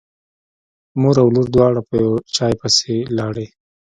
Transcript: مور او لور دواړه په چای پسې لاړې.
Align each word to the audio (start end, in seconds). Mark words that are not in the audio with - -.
مور 1.01 1.15
او 1.23 1.27
لور 1.35 1.47
دواړه 1.55 1.81
په 1.89 1.97
چای 2.35 2.53
پسې 2.59 2.95
لاړې. 3.17 3.45